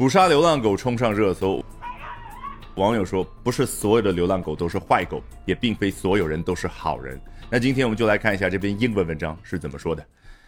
[0.00, 1.62] 捕杀流浪狗冲上热搜。
[2.76, 7.20] 网友说，不是所有的流浪狗都是坏狗，也并非所有人都是好人。
[7.50, 10.02] 那今天我们就来看一下这篇英文文章是怎么说的。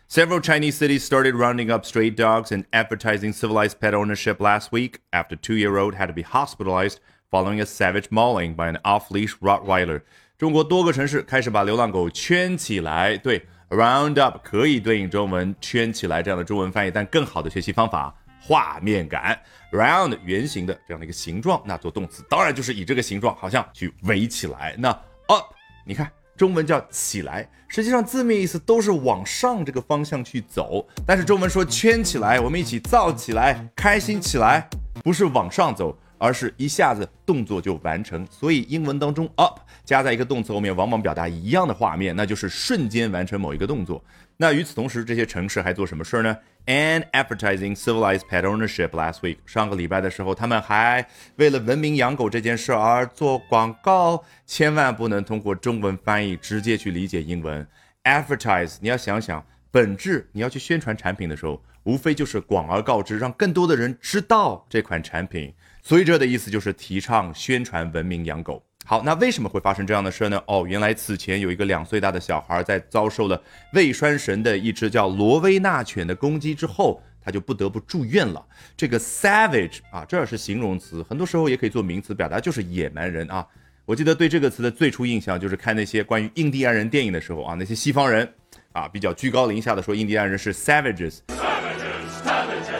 [0.09, 5.01] Several Chinese cities started rounding up stray dogs and advertising civilized pet ownership last week
[5.11, 6.97] after two-year-old had to be hospitalized
[7.31, 10.01] following a savage mauling by an off-leash Rottweiler。
[10.39, 13.19] 中国多个城市开始把流浪狗圈起来。
[13.19, 18.15] 对，round up 可以对应中文圈起来这样的中文翻译，但更好的学习方法。
[18.43, 19.39] 画面感
[19.71, 24.75] ，round 圆形的这样的一个形状，那做动词当然就是以这个形状，好像去围起来。
[24.79, 24.89] 那
[25.29, 25.55] up，
[25.87, 34.69] 你看中文叫起来，实际上字面意思都是往上这个方向去走，但是中文说圈起来，我们一起造起来，开心起来，
[35.05, 35.97] 不是往上走。
[36.19, 44.01] 而是一下子动作就完成，所以英文当中 up 加在一个动词后面，往往表达一样的画面，那就是瞬间完成某一个动作。
[44.37, 46.37] 那与此同时，这些城市还做什么事儿呢
[46.67, 54.25] ？And advertising civilized pet ownership last week，上个礼拜的时候，他们还为了文明养狗这件事而做广告。
[54.47, 57.67] 千万不能通过中文翻译直接去理解英文。
[58.05, 65.53] Advertise，你要想想，本质你要去宣传产品的时候，无非就是广而告之，让更多的人知道这款产品。
[65.83, 68.65] 所以这的意思就是提倡宣传文明养狗。
[68.85, 70.43] 好，那为什么会发生这样的事呢？
[70.47, 73.41] 哦，原来此前有一个两岁大的小孩在遭受了
[73.73, 78.45] 魏栓神的一只叫罗威纳犬的攻击之后，他就不得不住院了。
[78.77, 83.47] 这个 savage 啊，这是形容词，很多时候也可以做名词，表达就是野蛮人啊。
[83.85, 88.29] 我记得对这个词的最初印象就是看那些关于印第安人电影的时候啊，那些西方人
[88.73, 91.21] 啊比较居高临下的说印第安人是 savages。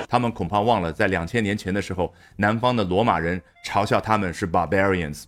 [0.09, 5.23] 他们恐怕忘了，在两千年前的时候，南方的罗马人嘲笑他们是 barbarians。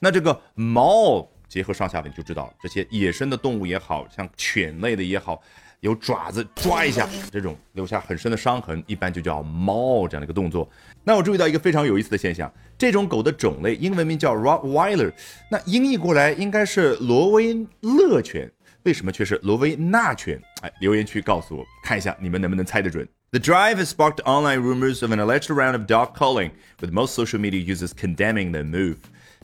[0.00, 5.40] 那这个猫结合上下文就知道，这些野生的动物也好像犬类的也好，
[5.80, 10.68] 有爪子抓一下，这种留下很深的伤痕，一般就叫猫这样的一个动作。
[11.04, 15.12] 那我注意到一个非常有意思的现象，这种狗的种类英文名叫 Rottweiler，
[15.50, 18.50] 那音译过来应该是罗威勒犬，
[18.82, 20.40] 为什么却是罗威纳犬？
[20.62, 23.06] 哎，留言区告诉我，看一下你们能不能猜得准。
[23.36, 27.38] The drive has sparked online rumors of an alleged round of dog calling, with most social
[27.38, 28.96] media users condemning the move.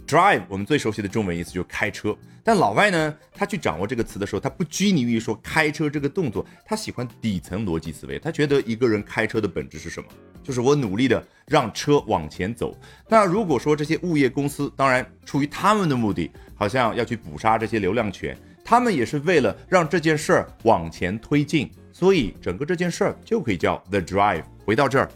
[0.06, 8.18] Drive 我们最熟悉的中文意思就是开车，但老外呢，他去掌握这个词的时候，他不拘泥于说开车这个动作，他喜欢底层逻辑思维。
[8.18, 10.08] 他觉得一个人开车的本质是什么？
[10.42, 12.74] 就是我努力的让车往前走。
[13.10, 18.34] 那如果说这些物业公司，当然出于他们的目的，好像要去捕杀这些流量犬，
[18.72, 21.70] 他们也是为了让这件事儿往前推进。
[21.92, 24.42] 所以整个这件事儿就可以叫 the drive。
[24.64, 25.06] 回到这儿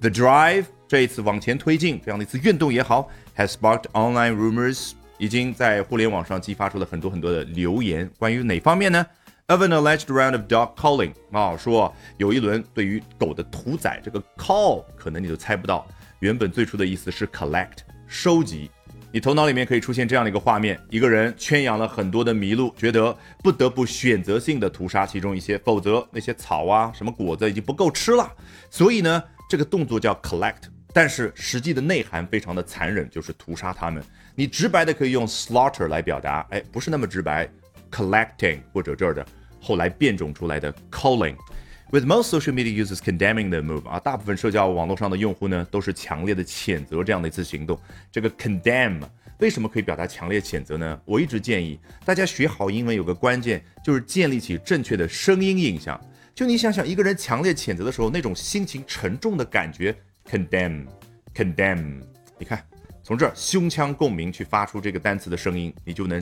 [0.00, 8.10] ，the drive 这一次往前推进这样的一次运动也好，has sparked online rumors，已经在互联网上激发出了很多很多的留言。
[8.18, 9.06] 关于哪方面呢
[9.46, 14.00] ？Of an alleged round of dog calling，啊，说有一轮对于狗的屠宰。
[14.02, 15.86] 这个 call 可能你都猜不到，
[16.18, 17.76] 原本最初的意思是 collect，
[18.08, 18.68] 收集。
[19.14, 28.28] 你头脑里面可以出现这样的一个画面：一个人圈养了很多的麋鹿，觉得不得不选择性的屠杀其中一些，否则那些草啊、什么果子已经不够吃了。
[28.70, 34.02] 所以呢，这个动作叫 collect，但是实际的内涵非常的残忍，就是屠杀它们。
[34.34, 37.48] 你直白的可以用 slaughter 来表达，哎，不是那么直白
[37.92, 39.24] ，collecting 或者这儿的
[39.60, 41.36] 后来变种出来的 calling。
[41.94, 47.78] With most social media users condemning the move，啊，大部分社交网络上的用户呢，都是强烈的谴责这样的一次行动。
[48.10, 49.00] 这个 condemn
[49.38, 51.00] 为什么可以表达强烈谴责呢？
[51.04, 56.00] 我一直建议大家学好英文有个关键，就是建立起正确的声音印象。
[56.34, 59.96] 就你想想，一个人强烈谴责的时候，那种心情沉重的感觉
[60.28, 62.00] ，condemn，condemn。
[62.40, 62.60] 你看，
[63.04, 66.20] 从这儿胸腔共鸣去发出这个单词的声音，你就能。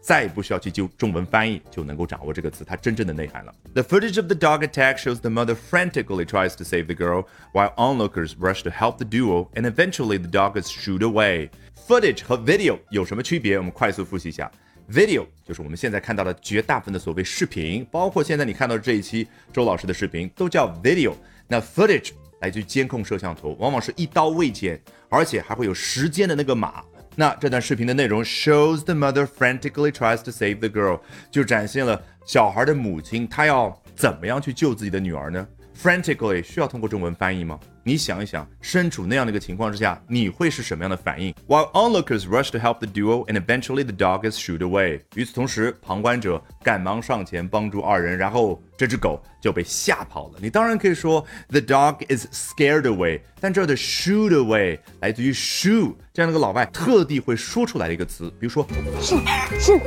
[0.00, 3.54] 再也不需要去纠中文翻译，就能够掌握这个词它真正的内涵了。
[3.74, 7.74] The footage of the dog attack shows the mother frantically tries to save the girl, while
[7.76, 11.50] onlookers rush to help the duo, and eventually the dog is shooed away.
[11.86, 13.58] Footage 和 video 有什么区别？
[13.58, 14.50] 我们快速复习一下。
[14.90, 21.12] Video 就是我们现在看到的绝大部分的所谓视频，包括现在你看到这一期周老师的视频，都叫 video。
[21.46, 22.10] 那 footage
[22.40, 26.82] 来自于监控摄像头，往往是一刀未剪，而且还会有时间的那个码。
[27.20, 30.98] 那这段视频的内容 shows the mother frantically tries to save the girl，
[31.30, 35.46] 就展现了小孩的母亲，她要怎么样去救自己的女儿呢
[35.78, 37.60] ？frantically 需要通过中文翻译吗？
[37.82, 45.00] 你想一想，身处那样的一个情况之下，你会是什么样的反应？While onlookers rush to help the duo, and eventually the dog is shooed away。
[45.14, 50.34] 与此同时，旁观者赶忙上前帮助二人，然后这只狗就被吓跑了。
[50.40, 58.66] 你当然可以说 the dog is scared away，但这儿的 shooed away 来自于 shoo，这样的一个老外特地会说出来的一个词，比如说
[59.00, 59.20] shoo
[59.58, 59.80] shoo。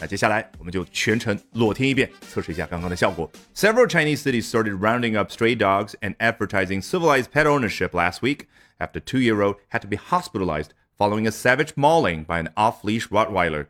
[0.00, 3.30] 那接下来我们就全程裸听一遍，测试一下刚刚的效果。
[3.54, 8.46] Several Chinese cities started rounding up stray dogs and advertising civilized pet ownership last week
[8.78, 13.66] after a two-year-old had to be hospitalized following a savage mauling by an off-leash Rottweiler.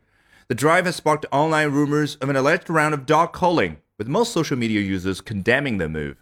[0.47, 4.31] The drive has sparked online rumors of an alleged round of dog culling, with most
[4.31, 6.17] social media users condemning the move.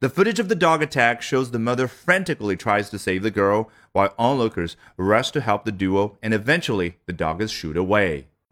[0.00, 3.70] The footage of the dog attack shows the mother frantically tries to save the girl,
[3.92, 8.26] while onlookers rush to help the duo, and eventually the dog is shooed away.